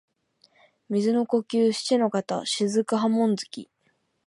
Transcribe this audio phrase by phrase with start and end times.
[0.89, 3.69] 水の呼吸漆ノ型雫波紋突き（しちのかたしずくはもんづき）